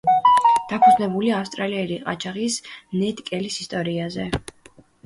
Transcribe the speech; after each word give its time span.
დაფუძნებულია 0.71 1.35
ავსტრალიელი 1.41 1.99
ყაჩაღის, 2.09 2.59
ნედ 3.03 3.25
კელის 3.31 3.63
ისტორიაზე. 3.67 4.31